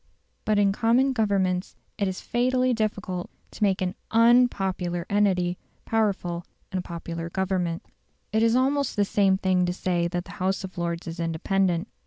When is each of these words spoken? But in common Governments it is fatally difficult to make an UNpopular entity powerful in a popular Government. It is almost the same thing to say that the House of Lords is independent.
But 0.45 0.57
in 0.57 0.71
common 0.71 1.13
Governments 1.13 1.75
it 1.99 2.07
is 2.07 2.21
fatally 2.21 2.73
difficult 2.73 3.29
to 3.51 3.61
make 3.61 3.83
an 3.83 3.93
UNpopular 4.09 5.05
entity 5.11 5.59
powerful 5.85 6.43
in 6.71 6.79
a 6.79 6.81
popular 6.81 7.29
Government. 7.29 7.85
It 8.33 8.41
is 8.41 8.55
almost 8.55 8.95
the 8.95 9.05
same 9.05 9.37
thing 9.37 9.63
to 9.67 9.73
say 9.73 10.07
that 10.07 10.25
the 10.25 10.31
House 10.41 10.63
of 10.63 10.79
Lords 10.79 11.05
is 11.05 11.19
independent. 11.19 11.87